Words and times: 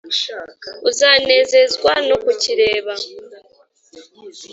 uzanezezwa 0.89 1.91
no 2.07 2.15
kukireba 2.23 2.93